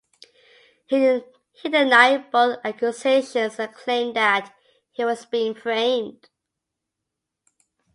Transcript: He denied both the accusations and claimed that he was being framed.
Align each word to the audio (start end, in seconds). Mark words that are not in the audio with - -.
He 0.87 1.21
denied 1.65 2.31
both 2.31 2.55
the 2.63 2.67
accusations 2.69 3.59
and 3.59 3.71
claimed 3.71 4.15
that 4.15 4.51
he 4.89 5.05
was 5.05 5.27
being 5.27 5.53
framed. 5.53 6.27